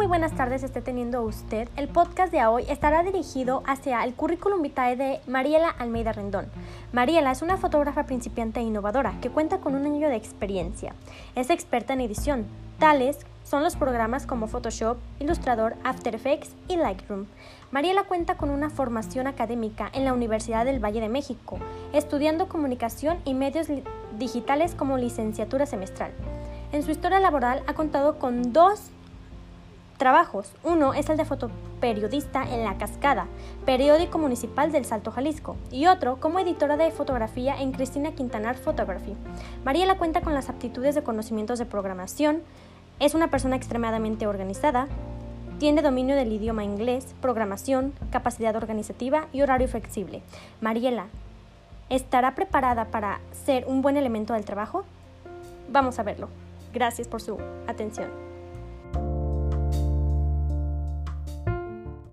[0.00, 1.68] muy buenas tardes esté teniendo usted.
[1.76, 6.46] El podcast de hoy estará dirigido hacia el currículum vitae de Mariela Almeida Rendón.
[6.90, 10.94] Mariela es una fotógrafa principiante e innovadora que cuenta con un año de experiencia.
[11.34, 12.46] Es experta en edición.
[12.78, 17.26] Tales son los programas como Photoshop, Illustrator, After Effects y Lightroom.
[17.70, 21.58] Mariela cuenta con una formación académica en la Universidad del Valle de México,
[21.92, 23.66] estudiando comunicación y medios
[24.18, 26.12] digitales como licenciatura semestral.
[26.72, 28.92] En su historia laboral ha contado con dos
[30.00, 30.50] trabajos.
[30.64, 33.26] Uno es el de fotoperiodista en La Cascada,
[33.66, 39.14] periódico municipal del Salto Jalisco, y otro como editora de fotografía en Cristina Quintanar Photography.
[39.62, 42.42] Mariela cuenta con las aptitudes de conocimientos de programación,
[42.98, 44.88] es una persona extremadamente organizada,
[45.58, 50.22] tiene dominio del idioma inglés, programación, capacidad organizativa y horario flexible.
[50.62, 51.08] Mariela,
[51.90, 54.82] ¿estará preparada para ser un buen elemento del trabajo?
[55.68, 56.30] Vamos a verlo.
[56.72, 57.36] Gracias por su
[57.66, 58.30] atención.